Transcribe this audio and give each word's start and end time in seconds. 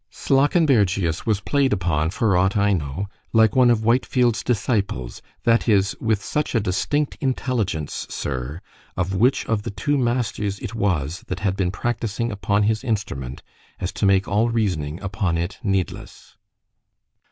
Slawkenbergius 0.09 1.27
was 1.27 1.41
play'd 1.41 1.71
upon, 1.71 2.09
for 2.09 2.35
aught 2.35 2.57
I 2.57 2.73
know, 2.73 3.07
like 3.33 3.55
one 3.55 3.69
of 3.69 3.83
Whitefield's 3.83 4.43
disciples——that 4.43 5.69
is, 5.69 5.95
with 6.01 6.23
such 6.25 6.55
a 6.55 6.59
distinct 6.59 7.17
intelligence, 7.21 8.07
Sir, 8.09 8.61
of 8.97 9.13
which 9.13 9.45
of 9.45 9.61
the 9.61 9.69
two 9.69 9.99
masters 9.99 10.57
it 10.57 10.73
was 10.73 11.21
that 11.27 11.41
had 11.41 11.55
been 11.55 11.69
practising 11.69 12.31
upon 12.31 12.63
his 12.63 12.83
instrument——as 12.83 13.91
to 13.91 14.07
make 14.07 14.27
all 14.27 14.49
reasoning 14.49 14.99
upon 15.03 15.37
it 15.37 15.59
needless. 15.61 16.35